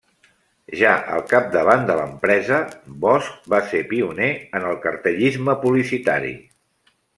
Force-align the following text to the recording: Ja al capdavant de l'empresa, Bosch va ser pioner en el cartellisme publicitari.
Ja 0.77 0.93
al 1.17 1.19
capdavant 1.33 1.85
de 1.89 1.97
l'empresa, 1.99 2.57
Bosch 3.05 3.37
va 3.55 3.61
ser 3.75 3.83
pioner 3.93 4.33
en 4.61 4.67
el 4.73 4.83
cartellisme 4.89 5.59
publicitari. 5.67 6.37